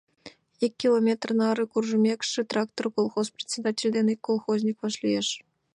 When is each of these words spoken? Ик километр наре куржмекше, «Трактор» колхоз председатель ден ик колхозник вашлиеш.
Ик 0.65 0.73
километр 0.81 1.29
наре 1.39 1.65
куржмекше, 1.71 2.41
«Трактор» 2.51 2.85
колхоз 2.95 3.27
председатель 3.35 3.91
ден 3.95 4.07
ик 4.13 4.21
колхозник 4.27 4.77
вашлиеш. 4.83 5.27